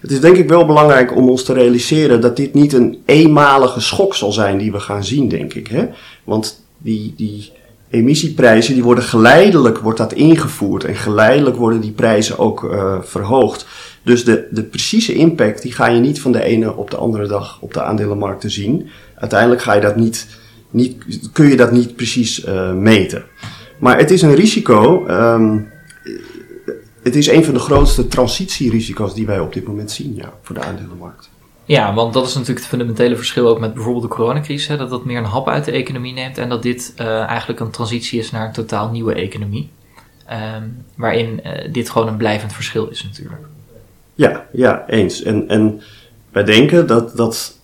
Het 0.00 0.10
is 0.10 0.20
denk 0.20 0.36
ik 0.36 0.48
wel 0.48 0.66
belangrijk 0.66 1.16
om 1.16 1.28
ons 1.28 1.44
te 1.44 1.52
realiseren 1.52 2.20
dat 2.20 2.36
dit 2.36 2.54
niet 2.54 2.72
een 2.72 3.02
eenmalige 3.04 3.80
schok 3.80 4.14
zal 4.14 4.32
zijn 4.32 4.58
die 4.58 4.72
we 4.72 4.80
gaan 4.80 5.04
zien, 5.04 5.28
denk 5.28 5.54
ik. 5.54 5.66
Hè? 5.66 5.86
Want 6.24 6.64
die, 6.78 7.14
die 7.16 7.52
emissieprijzen 7.90 8.74
die 8.74 8.82
worden 8.82 9.04
geleidelijk 9.04 9.78
wordt 9.78 9.98
dat 9.98 10.12
ingevoerd 10.12 10.84
en 10.84 10.94
geleidelijk 10.94 11.56
worden 11.56 11.80
die 11.80 11.90
prijzen 11.90 12.38
ook 12.38 12.62
uh, 12.62 12.94
verhoogd. 13.02 13.66
Dus 14.02 14.24
de, 14.24 14.48
de 14.50 14.62
precieze 14.62 15.14
impact 15.14 15.62
die 15.62 15.72
ga 15.72 15.86
je 15.88 16.00
niet 16.00 16.20
van 16.20 16.32
de 16.32 16.42
ene 16.42 16.76
op 16.76 16.90
de 16.90 16.96
andere 16.96 17.26
dag 17.26 17.58
op 17.60 17.74
de 17.74 17.82
aandelenmarkten 17.82 18.50
zien. 18.50 18.88
Uiteindelijk 19.14 19.62
ga 19.62 19.72
je 19.72 19.80
dat 19.80 19.96
niet, 19.96 20.26
niet, 20.70 20.96
kun 21.32 21.48
je 21.48 21.56
dat 21.56 21.72
niet 21.72 21.96
precies 21.96 22.44
uh, 22.44 22.72
meten. 22.72 23.24
Maar 23.78 23.98
het 23.98 24.10
is 24.10 24.22
een 24.22 24.34
risico. 24.34 25.06
Um, 25.08 25.72
het 27.04 27.16
is 27.16 27.26
een 27.26 27.44
van 27.44 27.54
de 27.54 27.60
grootste 27.60 28.06
transitierisico's 28.06 29.14
die 29.14 29.26
wij 29.26 29.40
op 29.40 29.52
dit 29.52 29.66
moment 29.66 29.90
zien 29.90 30.14
ja, 30.14 30.32
voor 30.42 30.54
de 30.54 30.60
aandelenmarkt. 30.60 31.30
Ja, 31.64 31.94
want 31.94 32.12
dat 32.12 32.26
is 32.26 32.32
natuurlijk 32.32 32.58
het 32.58 32.68
fundamentele 32.68 33.16
verschil 33.16 33.48
ook 33.48 33.60
met 33.60 33.74
bijvoorbeeld 33.74 34.04
de 34.04 34.10
coronacrisis. 34.10 34.68
Hè, 34.68 34.76
dat 34.76 34.90
dat 34.90 35.04
meer 35.04 35.18
een 35.18 35.24
hap 35.24 35.48
uit 35.48 35.64
de 35.64 35.70
economie 35.70 36.12
neemt 36.12 36.38
en 36.38 36.48
dat 36.48 36.62
dit 36.62 36.94
uh, 37.00 37.22
eigenlijk 37.22 37.60
een 37.60 37.70
transitie 37.70 38.18
is 38.18 38.30
naar 38.30 38.46
een 38.46 38.52
totaal 38.52 38.90
nieuwe 38.90 39.14
economie. 39.14 39.70
Um, 40.56 40.84
waarin 40.96 41.40
uh, 41.44 41.72
dit 41.72 41.90
gewoon 41.90 42.08
een 42.08 42.16
blijvend 42.16 42.52
verschil 42.52 42.86
is 42.88 43.04
natuurlijk. 43.04 43.42
Ja, 44.14 44.46
ja, 44.52 44.84
eens. 44.88 45.22
En, 45.22 45.48
en 45.48 45.82
wij 46.32 46.44
denken 46.44 46.86
dat, 46.86 47.16
dat 47.16 47.58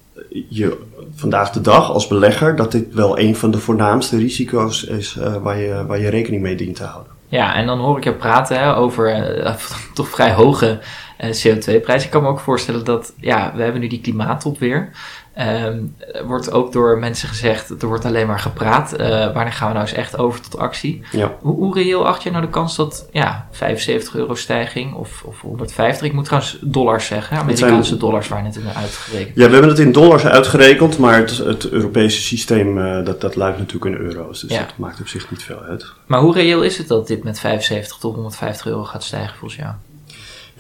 je 0.49 0.79
vandaag 1.15 1.51
de 1.51 1.61
dag 1.61 1.91
als 1.91 2.07
belegger, 2.07 2.57
dat 2.57 2.73
dit 2.73 2.95
wel 2.95 3.19
een 3.19 3.37
van 3.37 3.51
de 3.51 3.59
voornaamste 3.59 4.17
risico's 4.17 4.85
is 4.85 5.17
uh, 5.19 5.37
waar, 5.37 5.59
je, 5.59 5.87
waar 5.87 5.99
je 5.99 6.09
rekening 6.09 6.43
mee 6.43 6.57
dient 6.57 6.77
te 6.77 6.85
houden. 6.85 7.13
Ja, 7.31 7.55
en 7.55 7.67
dan 7.67 7.79
hoor 7.79 7.97
ik 7.97 8.05
je 8.05 8.13
praten 8.13 8.77
over 8.77 9.37
uh, 9.39 9.55
toch 9.95 10.09
vrij 10.09 10.33
hoge 10.33 10.79
uh, 11.21 11.31
CO2-prijzen. 11.31 12.05
Ik 12.05 12.11
kan 12.11 12.23
me 12.23 12.29
ook 12.29 12.41
voorstellen 12.41 12.85
dat, 12.85 13.15
ja, 13.21 13.53
we 13.55 13.63
hebben 13.63 13.81
nu 13.81 13.87
die 13.87 14.01
klimaattop 14.01 14.59
weer. 14.59 14.91
Um, 15.41 15.95
er 16.13 16.27
wordt 16.27 16.53
ook 16.53 16.73
door 16.73 16.99
mensen 16.99 17.29
gezegd, 17.29 17.83
er 17.83 17.89
wordt 17.89 18.05
alleen 18.05 18.27
maar 18.27 18.39
gepraat. 18.39 19.01
Uh, 19.01 19.09
wanneer 19.09 19.53
gaan 19.53 19.69
we 19.69 19.75
nou 19.75 19.87
eens 19.87 19.97
echt 19.97 20.19
over 20.19 20.41
tot 20.41 20.59
actie? 20.59 21.03
Ja. 21.13 21.37
Hoe, 21.41 21.55
hoe, 21.55 21.75
reëel 21.75 22.07
acht 22.07 22.23
je 22.23 22.31
nou 22.31 22.45
de 22.45 22.51
kans 22.51 22.77
dat 22.77 23.09
ja, 23.13 23.49
75 23.51 24.15
euro 24.15 24.35
stijging 24.35 24.95
of, 24.95 25.23
of 25.25 25.41
150, 25.41 26.07
ik 26.07 26.13
moet 26.13 26.25
trouwens 26.25 26.59
dollars 26.61 27.07
zeggen, 27.07 27.37
Amerikaanse 27.37 27.89
zijn... 27.89 28.01
dollars 28.01 28.29
waar 28.29 28.43
net 28.43 28.57
in 28.57 28.63
uitgerekend. 28.77 29.37
Ja, 29.37 29.47
we 29.47 29.53
hebben 29.53 29.71
het 29.71 29.79
in 29.79 29.93
dollars 29.93 30.25
uitgerekend, 30.25 30.99
maar 30.99 31.17
het, 31.19 31.39
het 31.39 31.69
Europese 31.71 32.21
systeem 32.21 32.79
uh, 32.79 33.05
dat, 33.05 33.21
dat 33.21 33.37
luidt 33.37 33.59
natuurlijk 33.59 33.97
in 33.97 34.07
euro's. 34.07 34.41
Dus 34.41 34.51
ja. 34.51 34.59
dat 34.59 34.77
maakt 34.77 35.01
op 35.01 35.09
zich 35.09 35.31
niet 35.31 35.43
veel 35.43 35.61
uit. 35.61 35.93
Maar 36.07 36.21
hoe 36.21 36.35
reëel 36.35 36.63
is 36.63 36.79
het 36.79 36.89
dat 36.89 37.07
dit 37.07 37.25
met 37.25 37.41
75 37.41 37.99
tot 37.99 38.15
150 38.15 38.67
euro 38.67 38.85
gaat 38.85 39.05
stijgen 39.05 39.37
volgens 39.37 39.61
jou? 39.61 39.73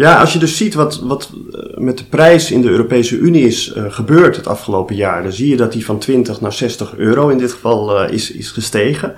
Ja, 0.01 0.21
als 0.21 0.33
je 0.33 0.39
dus 0.39 0.57
ziet 0.57 0.75
wat, 0.75 1.01
wat 1.03 1.31
met 1.75 1.99
de 1.99 2.05
prijs 2.05 2.51
in 2.51 2.63
de 2.63 2.69
Europese 2.69 3.17
Unie 3.17 3.47
is 3.47 3.75
uh, 3.77 3.85
gebeurd 3.89 4.37
het 4.37 4.47
afgelopen 4.47 4.97
jaar, 4.97 5.23
dan 5.23 5.33
zie 5.33 5.49
je 5.49 5.57
dat 5.57 5.73
die 5.73 5.85
van 5.85 5.99
20 5.99 6.41
naar 6.41 6.53
60 6.53 6.97
euro 6.97 7.29
in 7.29 7.39
dit 7.39 7.53
geval 7.53 8.05
uh, 8.05 8.13
is, 8.13 8.31
is 8.31 8.51
gestegen. 8.51 9.15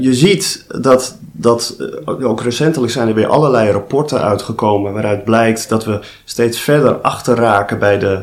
Je 0.00 0.10
ziet 0.10 0.66
dat, 0.80 1.18
dat 1.32 1.76
ook 2.04 2.42
recentelijk 2.42 2.92
zijn 2.92 3.08
er 3.08 3.14
weer 3.14 3.26
allerlei 3.26 3.70
rapporten 3.70 4.22
uitgekomen 4.22 4.92
waaruit 4.92 5.24
blijkt 5.24 5.68
dat 5.68 5.84
we 5.84 6.00
steeds 6.24 6.60
verder 6.60 6.94
achterraken 6.94 7.78
bij 7.78 7.98
de, 7.98 8.22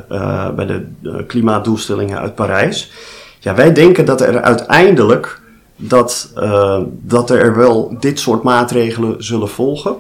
bij 0.56 0.66
de 0.66 0.86
klimaatdoelstellingen 1.28 2.20
uit 2.20 2.36
Parijs. 2.36 2.92
Ja, 3.40 3.56
wij 3.56 3.74
denken 3.74 4.06
dat 4.06 4.22
er 4.22 4.42
uiteindelijk 4.42 5.42
dat, 5.76 6.34
dat 7.02 7.30
er 7.30 7.56
wel 7.56 7.98
dit 8.00 8.20
soort 8.20 8.44
maatregelen 8.44 9.24
zullen 9.24 9.50
volgen. 9.50 9.96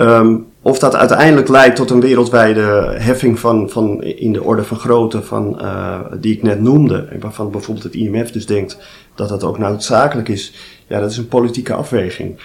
Um, 0.00 0.46
of 0.62 0.78
dat 0.78 0.96
uiteindelijk 0.96 1.48
leidt 1.48 1.76
tot 1.76 1.90
een 1.90 2.00
wereldwijde 2.00 2.94
heffing 2.98 3.38
van, 3.38 3.70
van 3.70 4.02
in 4.02 4.32
de 4.32 4.42
orde 4.42 4.64
van 4.64 4.78
grootte 4.78 5.22
van, 5.22 5.58
uh, 5.62 6.00
die 6.20 6.34
ik 6.36 6.42
net 6.42 6.60
noemde, 6.60 7.06
en 7.10 7.20
waarvan 7.20 7.50
bijvoorbeeld 7.50 7.84
het 7.84 7.94
IMF 7.94 8.30
dus 8.30 8.46
denkt 8.46 8.78
dat 9.14 9.28
dat 9.28 9.44
ook 9.44 9.58
noodzakelijk 9.58 10.28
is, 10.28 10.52
ja, 10.86 11.00
dat 11.00 11.10
is 11.10 11.16
een 11.16 11.28
politieke 11.28 11.74
afweging. 11.74 12.38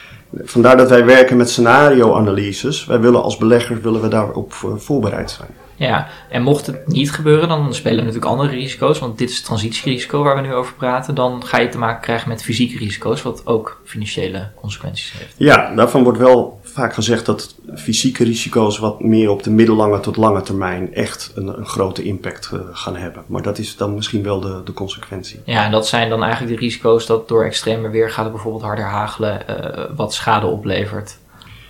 Vandaar 0.44 0.78
dat 0.78 0.90
wij 0.90 1.06
werken 1.06 1.38
met 1.38 1.50
scenario-analyses. 1.50 2.86
Wij 2.86 3.00
willen 3.00 3.24
als 3.24 3.38
beleggers 3.38 3.80
willen 3.80 4.02
we 4.02 4.08
daarop 4.08 4.54
voorbereid 4.78 5.32
zijn. 5.32 5.50
Ja, 5.76 6.08
en 6.30 6.42
mocht 6.42 6.66
het 6.66 6.88
niet 6.88 7.12
gebeuren, 7.12 7.48
dan 7.48 7.74
spelen 7.74 7.98
er 7.98 8.06
natuurlijk 8.06 8.32
andere 8.32 8.50
risico's. 8.50 9.00
Want 9.00 9.18
dit 9.18 9.30
is 9.30 9.36
het 9.36 9.46
transitierisico 9.46 10.24
waar 10.24 10.36
we 10.36 10.42
nu 10.42 10.54
over 10.54 10.74
praten. 10.74 11.16
Dan 11.16 11.46
ga 11.46 11.60
je 11.60 11.70
te 11.70 11.78
maken 11.78 12.02
krijgen 12.02 12.30
met 12.30 12.44
fysieke 12.44 12.78
risico's, 12.78 13.22
wat 13.22 13.42
ook 13.46 13.82
financiële 13.86 14.48
consequenties 14.56 15.14
heeft. 15.18 15.34
Ja, 15.38 15.76
daarvan 15.76 16.04
wordt 16.04 16.20
wel 16.20 16.60
vaak 16.74 16.94
gezegd 16.94 17.26
dat 17.26 17.56
fysieke 17.76 18.24
risico's 18.24 18.78
wat 18.80 19.00
meer 19.00 19.30
op 19.30 19.44
de 19.44 19.50
middellange 19.50 20.00
tot 20.00 20.16
lange 20.16 20.42
termijn 20.42 20.94
echt 20.94 21.32
een, 21.36 21.48
een 21.48 21.66
grote 21.66 22.04
impact 22.04 22.50
uh, 22.54 22.60
gaan 22.72 22.96
hebben. 22.96 23.24
Maar 23.28 23.42
dat 23.42 23.58
is 23.58 23.78
dan 23.78 23.94
misschien 23.94 24.24
wel 24.24 24.40
de, 24.40 24.62
de 24.66 24.74
consequentie. 24.74 25.42
Ja, 25.46 25.66
en 25.66 25.72
dat 25.72 25.88
zijn 25.88 26.10
dan 26.10 26.24
eigenlijk 26.24 26.54
de 26.54 26.60
risico's 26.66 27.06
dat 27.06 27.28
door 27.28 27.46
extreme 27.46 27.90
weer 27.90 28.12
gaat 28.12 28.24
het 28.24 28.34
bijvoorbeeld 28.34 28.64
harder 28.64 28.86
hagelen, 28.86 29.42
uh, 29.50 29.84
wat 29.96 30.14
schade 30.14 30.46
oplevert. 30.46 31.18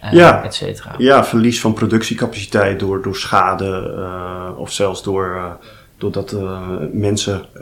Uh, 0.03 0.11
ja, 0.11 0.43
et 0.43 0.53
cetera. 0.53 0.95
ja, 0.97 1.25
verlies 1.25 1.61
van 1.61 1.73
productiecapaciteit 1.73 2.79
door, 2.79 3.01
door 3.01 3.15
schade 3.15 4.53
of 4.57 4.71
zelfs 4.71 5.03
door 5.03 5.57
doordat 6.03 6.31
uh, 6.31 6.67
mensen, 6.91 7.45
uh, 7.55 7.61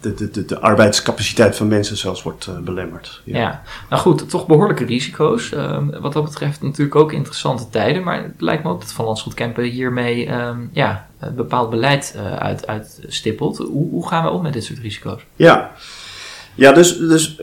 de, 0.00 0.14
de, 0.14 0.30
de, 0.30 0.44
de, 0.44 0.60
arbeidscapaciteit 0.60 1.56
van 1.56 1.68
mensen 1.68 1.96
zelfs 1.96 2.22
wordt 2.22 2.46
uh, 2.46 2.58
belemmerd. 2.58 3.20
Ja. 3.24 3.38
ja. 3.38 3.62
nou 3.90 4.02
goed, 4.02 4.30
toch 4.30 4.46
behoorlijke 4.46 4.84
risico's. 4.84 5.52
Ehm, 5.52 6.00
wat 6.00 6.12
dat 6.12 6.24
betreft 6.24 6.62
natuurlijk 6.62 6.96
ook 6.96 7.12
interessante 7.12 7.68
tijden, 7.68 8.02
maar 8.02 8.22
het 8.22 8.40
lijkt 8.40 8.64
me 8.64 8.70
ook 8.70 8.80
dat 8.80 8.92
Van 8.92 9.04
Landschot 9.04 9.34
Kempen 9.34 9.64
hiermee 9.64 10.32
um, 10.32 10.70
ja, 10.72 11.06
een 11.18 11.34
bepaald 11.34 11.70
beleid 11.70 12.18
uit, 12.38 12.66
uitstippelt. 12.66 13.56
Hoe, 13.56 13.90
hoe 13.90 14.08
gaan 14.08 14.24
we 14.24 14.30
om 14.30 14.42
met 14.42 14.52
dit 14.52 14.64
soort 14.64 14.78
risico's? 14.78 15.20
Ja, 15.36 15.72
ja 16.54 16.72
dus, 16.72 16.98
dus 16.98 17.40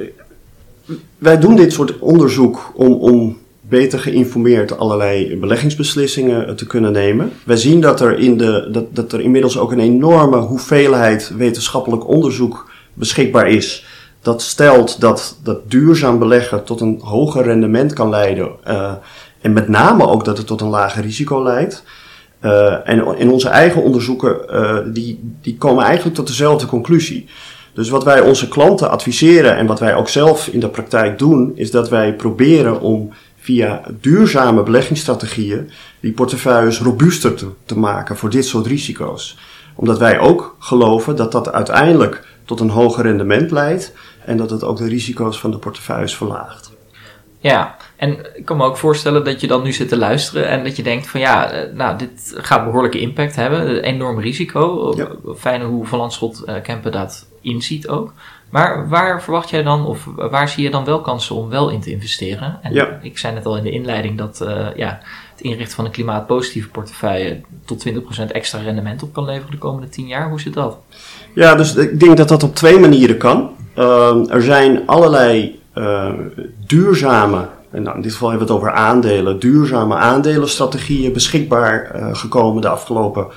wij 1.18 1.40
doen 1.40 1.56
dit 1.56 1.74
soort 1.74 2.00
onderzoek 2.00 2.72
om, 2.76 2.94
om 2.94 3.38
beter 3.72 4.00
geïnformeerd 4.00 4.78
allerlei 4.78 5.38
beleggingsbeslissingen 5.38 6.56
te 6.56 6.68
kunnen 6.68 6.92
nemen. 6.92 7.32
Wij 7.46 7.58
zien 7.58 7.82
dat 7.82 8.02
er, 8.02 8.20
in 8.20 8.38
de, 8.38 8.70
dat, 8.72 8.96
dat 8.96 9.14
er 9.14 9.22
inmiddels 9.22 9.58
ook 9.58 9.72
een 9.72 9.80
enorme 9.80 10.38
hoeveelheid 10.38 11.32
wetenschappelijk 11.38 12.08
onderzoek 12.08 12.72
beschikbaar 12.94 13.50
is. 13.50 13.86
Dat 14.22 14.42
stelt 14.42 15.02
dat, 15.02 15.40
dat 15.44 15.72
duurzaam 15.72 16.20
beleggen 16.20 16.64
tot 16.64 16.82
een 16.82 17.00
hoger 17.04 17.44
rendement 17.44 17.94
kan 17.94 18.10
leiden. 18.10 18.50
Uh, 18.68 18.92
en 19.42 19.54
met 19.54 19.68
name 19.68 20.08
ook 20.08 20.26
dat 20.26 20.38
het 20.38 20.48
tot 20.48 20.62
een 20.62 20.70
lager 20.70 21.02
risico 21.02 21.44
leidt. 21.44 21.84
Uh, 22.42 22.90
en 22.90 23.18
in 23.18 23.32
onze 23.32 23.50
eigen 23.50 23.84
onderzoeken, 23.84 24.36
die, 24.94 25.20
die 25.42 25.58
komen 25.58 25.84
eigenlijk 25.84 26.16
tot 26.16 26.28
dezelfde 26.28 26.66
conclusie. 26.66 27.28
Dus 27.74 27.90
wat 27.90 28.04
wij 28.04 28.22
onze 28.22 28.48
klanten 28.48 28.90
adviseren 28.90 29.58
en 29.58 29.66
wat 29.66 29.80
wij 29.80 29.96
ook 29.96 30.10
zelf 30.10 30.48
in 30.48 30.60
de 30.60 30.70
praktijk 30.70 31.20
doen, 31.20 31.52
is 31.56 31.72
dat 31.72 31.90
wij 31.90 32.16
proberen 32.16 32.82
om 32.82 33.14
via 33.42 33.82
duurzame 34.02 34.64
beleggingsstrategieën 34.64 35.70
die 36.00 36.12
portefeuilles 36.12 36.80
robuuster 36.80 37.34
te, 37.66 37.78
maken 37.78 38.18
voor 38.18 38.30
dit 38.30 38.46
soort 38.46 38.66
risico's. 38.66 39.38
Omdat 39.76 39.98
wij 39.98 40.20
ook 40.20 40.56
geloven 40.60 41.16
dat 41.16 41.32
dat 41.32 41.52
uiteindelijk 41.52 42.28
tot 42.46 42.60
een 42.60 42.70
hoger 42.70 43.04
rendement 43.04 43.52
leidt 43.52 43.94
en 44.26 44.38
dat 44.38 44.50
het 44.50 44.64
ook 44.64 44.78
de 44.78 44.88
risico's 44.88 45.40
van 45.40 45.52
de 45.52 45.58
portefeuilles 45.58 46.16
verlaagt. 46.16 46.72
Ja, 47.40 47.76
en 48.02 48.18
ik 48.36 48.46
kan 48.46 48.58
me 48.58 48.64
ook 48.64 48.78
voorstellen 48.78 49.24
dat 49.24 49.42
je 49.42 49.48
dan 49.48 49.64
nu 49.64 49.74
zit 49.74 49.90
te 49.90 49.98
luisteren 49.98 50.48
en 50.48 50.64
dat 50.64 50.76
je 50.76 50.84
denkt 50.84 51.08
van 51.08 51.20
ja, 51.20 51.52
eh, 51.52 51.74
nou 51.74 51.98
dit 51.98 52.34
gaat 52.38 52.64
behoorlijke 52.64 53.00
impact 53.00 53.36
hebben, 53.36 53.70
een 53.70 53.84
enorm 53.84 54.20
risico. 54.20 54.94
Ja. 54.96 55.08
Fijn 55.38 55.62
hoe 55.62 55.86
Van 55.86 56.00
Landschot 56.00 56.44
uh, 56.46 56.56
Kempen 56.64 56.92
dat 56.92 57.28
inziet 57.42 57.88
ook. 57.88 58.14
Maar 58.50 58.90
waar 58.90 59.24
verwacht 59.24 59.50
jij 59.50 59.64
dan, 59.64 59.86
of 59.86 60.08
waar 60.16 60.50
zie 60.50 60.64
je 60.64 60.70
dan 60.70 60.86
wel 60.86 61.02
kansen 61.02 61.36
om 61.36 61.50
wel 61.50 61.70
in 61.70 61.80
te 61.82 61.92
investeren? 61.92 62.60
En 62.62 62.74
ja. 62.74 63.00
ik 63.02 63.18
zei 63.18 63.34
net 63.34 63.46
al 63.46 63.58
in 63.58 63.64
de 63.64 63.72
inleiding 63.72 64.18
dat 64.18 64.40
uh, 64.44 64.68
ja, 64.76 65.00
het 65.32 65.42
inrichten 65.42 65.76
van 65.76 65.86
een 65.86 65.92
klimaatpositieve 65.92 66.70
portefeuille 66.70 67.42
tot 67.66 67.90
20% 67.90 67.92
extra 68.32 68.60
rendement 68.60 69.04
op 69.04 69.14
kan 69.14 69.26
leveren 69.26 69.52
de 69.52 69.58
komende 69.58 69.90
10 69.90 70.08
jaar. 70.08 70.30
Hoe 70.30 70.42
zit 70.42 70.54
dat? 70.54 70.78
Ja, 71.34 71.56
dus 71.56 71.76
ik 71.76 72.00
denk 72.00 72.18
dat 72.18 72.28
dat 72.28 72.44
op 72.44 72.56
twee 72.56 72.80
manieren 72.80 73.18
kan. 73.18 73.50
Uh, 73.78 74.34
er 74.34 74.42
zijn 74.42 74.88
allerlei 74.88 75.60
duurzame, 76.68 77.48
nou, 77.72 77.96
in 77.96 78.02
dit 78.02 78.12
geval 78.12 78.30
hebben 78.30 78.48
we 78.48 78.54
het 78.54 78.62
over 78.62 78.76
aandelen, 78.76 79.40
duurzame 79.40 79.96
aandelenstrategieën 79.96 81.14
beschikbaar 81.14 82.00
gekomen 82.14 82.62
de 82.62 82.70
afgelopen 82.70 83.28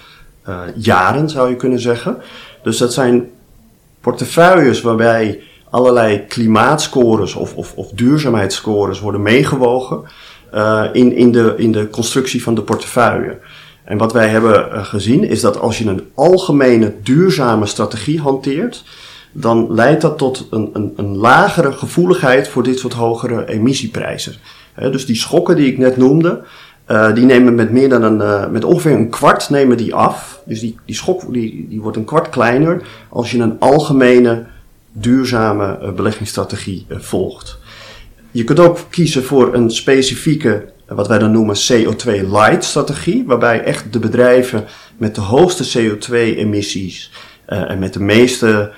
jaren, 0.75 1.29
zou 1.29 1.49
je 1.49 1.57
kunnen 1.57 1.81
zeggen. 1.81 2.17
Dus 2.63 2.79
dat 2.79 2.93
zijn 2.93 3.31
portefeuilles 4.01 4.81
waarbij 4.81 5.41
allerlei 5.71 6.27
klimaatscores 6.27 7.35
of, 7.35 7.55
of, 7.55 7.75
of 7.75 7.91
duurzaamheidsscores 7.91 9.01
worden 9.01 9.23
meegewogen 9.23 10.03
uh, 10.55 10.85
in, 10.93 11.17
in, 11.17 11.33
de, 11.33 11.55
in 11.57 11.73
de 11.73 11.91
constructie 11.91 12.43
van 12.43 12.55
de 12.55 12.63
portefeuille. 12.63 13.39
En 13.85 13.99
wat 13.99 14.13
wij 14.13 14.29
hebben 14.29 14.87
gezien 14.87 15.25
is 15.25 15.41
dat 15.41 15.61
als 15.61 15.79
je 15.79 15.89
een 15.89 16.11
algemene 16.15 16.95
duurzame 17.03 17.67
strategie 17.67 18.21
hanteert, 18.21 18.85
dan 19.35 19.67
leidt 19.75 20.01
dat 20.01 20.19
tot 20.19 20.47
een, 20.51 20.71
een, 20.73 20.93
een 20.97 21.17
lagere 21.17 21.73
gevoeligheid 21.73 22.49
voor 22.49 22.63
dit 22.63 22.79
soort 22.79 22.93
hogere 22.93 23.49
emissieprijzen. 23.49 24.35
dus 24.75 25.07
die 25.07 25.17
schokken 25.17 25.57
die 25.57 25.73
ik 25.73 25.79
net 25.79 25.97
noemde, 25.97 26.43
uh, 26.91 27.15
die 27.15 27.25
nemen 27.25 27.55
met 27.55 27.71
meer 27.71 27.89
dan 27.89 28.03
een, 28.03 28.19
uh, 28.19 28.51
met 28.51 28.65
ongeveer 28.65 28.93
een 28.93 29.11
kwart 29.11 29.51
nemen 29.51 29.77
die 29.77 29.95
af. 29.95 30.41
Dus 30.47 30.61
die, 30.61 30.79
die 30.85 30.95
schok 30.95 31.33
die, 31.33 31.67
die 31.69 31.81
wordt 31.81 31.97
een 31.97 32.05
kwart 32.05 32.29
kleiner 32.29 32.83
als 33.09 33.31
je 33.31 33.39
een 33.39 33.59
algemene 33.59 34.47
duurzame 34.93 35.79
uh, 35.83 35.93
beleggingsstrategie 35.93 36.87
volgt. 36.89 37.59
Je 38.31 38.45
kunt 38.45 38.61
ook 38.61 38.79
kiezen 38.91 39.25
voor 39.25 39.55
een 39.55 39.71
specifieke, 39.71 40.65
wat 40.87 41.09
wij 41.09 41.19
dan 41.19 41.33
noemen 41.33 41.57
CO2-light 41.57 42.65
strategie, 42.65 43.25
waarbij 43.27 43.63
echt 43.63 43.93
de 43.93 43.99
bedrijven 43.99 44.65
met 44.97 45.15
de 45.15 45.21
hoogste 45.21 45.79
CO2-emissies 45.79 47.11
en 47.47 47.79
met 47.79 47.93
de 47.93 48.01
meeste 48.01 48.73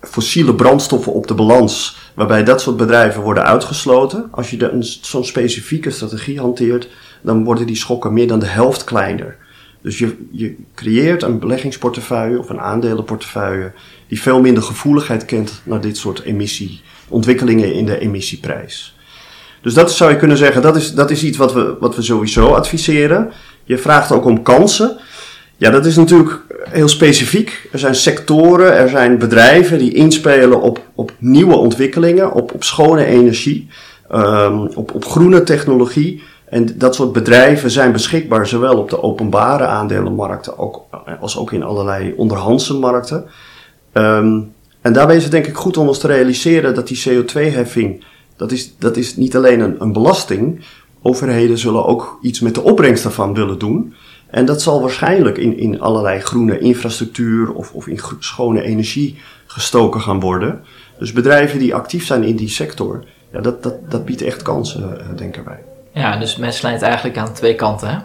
fossiele 0.00 0.54
brandstoffen 0.54 1.12
op 1.12 1.26
de 1.26 1.34
balans, 1.34 1.96
waarbij 2.14 2.44
dat 2.44 2.60
soort 2.60 2.76
bedrijven 2.76 3.22
worden 3.22 3.44
uitgesloten. 3.44 4.28
Als 4.30 4.50
je 4.50 4.96
zo'n 5.02 5.24
specifieke 5.24 5.90
strategie 5.90 6.40
hanteert, 6.40 6.88
dan 7.22 7.44
worden 7.44 7.66
die 7.66 7.76
schokken 7.76 8.12
meer 8.12 8.28
dan 8.28 8.38
de 8.38 8.46
helft 8.46 8.84
kleiner. 8.84 9.36
Dus 9.80 9.98
je, 9.98 10.16
je 10.30 10.56
creëert 10.74 11.22
een 11.22 11.38
beleggingsportefeuille 11.38 12.38
of 12.38 12.48
een 12.48 12.60
aandelenportefeuille 12.60 13.72
die 14.08 14.22
veel 14.22 14.40
minder 14.40 14.62
gevoeligheid 14.62 15.24
kent 15.24 15.60
naar 15.64 15.80
dit 15.80 15.96
soort 15.96 16.22
emissie-ontwikkelingen 16.22 17.74
in 17.74 17.86
de 17.86 17.98
emissieprijs. 17.98 18.96
Dus 19.62 19.74
dat 19.74 19.92
zou 19.92 20.10
je 20.10 20.16
kunnen 20.16 20.36
zeggen, 20.36 20.62
dat 20.62 20.76
is, 20.76 20.94
dat 20.94 21.10
is 21.10 21.24
iets 21.24 21.36
wat 21.36 21.52
we, 21.52 21.76
wat 21.80 21.96
we 21.96 22.02
sowieso 22.02 22.46
adviseren. 22.46 23.32
Je 23.64 23.78
vraagt 23.78 24.12
ook 24.12 24.24
om 24.24 24.42
kansen. 24.42 24.98
Ja, 25.56 25.70
dat 25.70 25.86
is 25.86 25.96
natuurlijk 25.96 26.40
heel 26.70 26.88
specifiek. 26.88 27.68
Er 27.72 27.78
zijn 27.78 27.94
sectoren, 27.94 28.76
er 28.76 28.88
zijn 28.88 29.18
bedrijven 29.18 29.78
die 29.78 29.94
inspelen 29.94 30.60
op, 30.60 30.80
op 30.94 31.12
nieuwe 31.18 31.56
ontwikkelingen, 31.56 32.32
op, 32.32 32.54
op 32.54 32.64
schone 32.64 33.04
energie, 33.04 33.68
um, 34.12 34.66
op, 34.66 34.94
op 34.94 35.04
groene 35.04 35.42
technologie. 35.42 36.22
En 36.44 36.78
dat 36.78 36.94
soort 36.94 37.12
bedrijven 37.12 37.70
zijn 37.70 37.92
beschikbaar 37.92 38.46
zowel 38.46 38.78
op 38.78 38.90
de 38.90 39.02
openbare 39.02 39.66
aandelenmarkten 39.66 40.58
ook, 40.58 40.82
als 41.20 41.38
ook 41.38 41.52
in 41.52 41.62
allerlei 41.62 42.14
onderhandse 42.16 42.74
markten. 42.74 43.24
Um, 43.92 44.52
en 44.80 44.92
daarbij 44.92 45.16
is 45.16 45.22
het 45.22 45.32
denk 45.32 45.46
ik 45.46 45.56
goed 45.56 45.76
om 45.76 45.88
ons 45.88 45.98
te 45.98 46.06
realiseren 46.06 46.74
dat 46.74 46.88
die 46.88 47.02
CO2-heffing, 47.08 48.04
dat 48.36 48.52
is, 48.52 48.74
dat 48.78 48.96
is 48.96 49.16
niet 49.16 49.36
alleen 49.36 49.60
een, 49.60 49.76
een 49.78 49.92
belasting. 49.92 50.64
Overheden 51.02 51.58
zullen 51.58 51.86
ook 51.86 52.18
iets 52.22 52.40
met 52.40 52.54
de 52.54 52.62
opbrengst 52.62 53.02
daarvan 53.02 53.34
willen 53.34 53.58
doen. 53.58 53.94
En 54.34 54.44
dat 54.44 54.62
zal 54.62 54.80
waarschijnlijk 54.80 55.38
in, 55.38 55.58
in 55.58 55.80
allerlei 55.80 56.20
groene 56.20 56.58
infrastructuur 56.58 57.52
of, 57.52 57.72
of 57.72 57.86
in 57.86 58.00
schone 58.18 58.62
energie 58.62 59.18
gestoken 59.46 60.00
gaan 60.00 60.20
worden. 60.20 60.64
Dus 60.98 61.12
bedrijven 61.12 61.58
die 61.58 61.74
actief 61.74 62.06
zijn 62.06 62.22
in 62.22 62.36
die 62.36 62.48
sector, 62.48 63.04
ja, 63.32 63.40
dat, 63.40 63.62
dat, 63.62 63.90
dat 63.90 64.04
biedt 64.04 64.22
echt 64.22 64.42
kansen, 64.42 64.98
uh, 65.10 65.16
denk 65.16 65.36
ik 65.36 65.44
Ja, 65.92 66.16
dus 66.16 66.36
mensen 66.36 66.70
het 66.70 66.82
eigenlijk 66.82 67.18
aan 67.18 67.32
twee 67.32 67.54
kanten, 67.54 67.88
hè? 67.88 67.98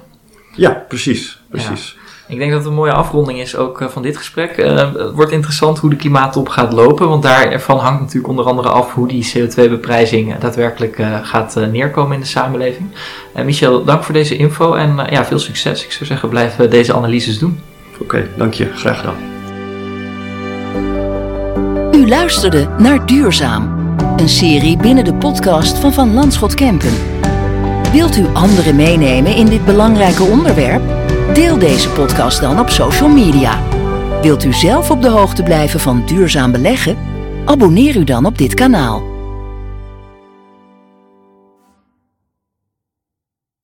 Ja, 0.55 0.86
precies. 0.88 1.41
precies. 1.50 1.98
Ik 2.29 2.38
denk 2.38 2.51
dat 2.51 2.59
het 2.59 2.69
een 2.69 2.75
mooie 2.75 2.93
afronding 2.93 3.39
is 3.39 3.55
ook 3.55 3.81
eh, 3.81 3.88
van 3.88 4.01
dit 4.01 4.17
gesprek. 4.17 4.57
Uh, 4.57 4.75
het 4.75 5.12
wordt 5.13 5.31
interessant 5.31 5.77
hoe 5.77 5.89
de 5.89 5.95
klimaattop 5.95 6.50
gaat 6.50 6.74
lopen, 6.74 7.09
want 7.09 7.24
daarvan 7.24 7.77
hangt 7.77 8.00
natuurlijk 8.00 8.27
onder 8.27 8.45
andere 8.45 8.69
af 8.69 8.93
hoe 8.93 9.07
die 9.07 9.31
CO2-beprijzing 9.36 10.38
daadwerkelijk 10.38 10.98
uh, 10.98 11.17
gaat 11.21 11.55
neerkomen 11.71 12.13
in 12.13 12.19
de 12.19 12.25
samenleving. 12.25 12.89
Michel, 13.46 13.83
dank 13.83 14.03
voor 14.03 14.13
deze 14.13 14.37
info 14.37 14.74
en 14.74 14.96
ja, 15.09 15.25
veel 15.25 15.39
succes. 15.39 15.85
Ik 15.85 15.92
zou 15.92 16.05
zeggen, 16.05 16.29
blijf 16.29 16.55
deze 16.55 16.94
analyses 16.94 17.39
doen. 17.39 17.59
Oké, 18.00 18.27
dank 18.37 18.53
je. 18.53 18.72
Graag 18.74 19.00
gedaan. 19.00 19.18
U 21.92 22.07
luisterde 22.07 22.68
naar 22.77 23.05
Duurzaam, 23.05 23.96
een 24.18 24.29
serie 24.29 24.77
binnen 24.77 25.03
de 25.03 25.13
podcast 25.13 25.77
van 25.77 25.94
Van 25.94 26.13
Landschot 26.13 26.53
Kempen. 26.53 26.94
Wilt 27.92 28.18
u 28.18 28.25
anderen 28.33 28.75
meenemen 28.75 29.35
in 29.35 29.46
dit 29.46 29.65
belangrijke 29.65 30.24
onderwerp? 30.24 30.99
Deel 31.33 31.57
deze 31.59 31.89
podcast 31.89 32.42
dan 32.42 32.59
op 32.59 32.70
social 32.70 33.09
media. 33.09 33.61
Wilt 34.22 34.44
u 34.44 34.53
zelf 34.53 34.92
op 34.92 35.01
de 35.01 35.09
hoogte 35.09 35.44
blijven 35.44 35.79
van 35.79 36.05
duurzaam 36.05 36.51
beleggen? 36.51 36.98
Abonneer 37.46 37.96
u 37.96 38.03
dan 38.03 38.25
op 38.25 38.37
dit 38.37 38.53
kanaal. 38.53 39.08